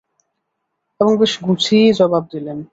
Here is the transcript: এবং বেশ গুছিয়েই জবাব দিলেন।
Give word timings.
এবং 0.99 1.11
বেশ 1.17 1.33
গুছিয়েই 1.43 1.91
জবাব 1.93 2.23
দিলেন। 2.31 2.57